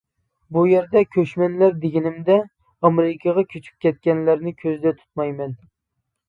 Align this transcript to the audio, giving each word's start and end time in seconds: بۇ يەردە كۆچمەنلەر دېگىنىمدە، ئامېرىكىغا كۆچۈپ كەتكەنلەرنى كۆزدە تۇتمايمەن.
بۇ 0.55 0.61
يەردە 0.69 1.01
كۆچمەنلەر 1.15 1.75
دېگىنىمدە، 1.83 2.37
ئامېرىكىغا 2.89 3.45
كۆچۈپ 3.53 3.85
كەتكەنلەرنى 3.87 4.55
كۆزدە 4.65 4.95
تۇتمايمەن. 4.97 5.55